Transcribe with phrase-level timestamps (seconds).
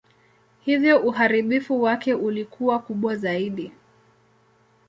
[0.61, 3.71] Hivyo uharibifu wake ulikuwa kubwa zaidi.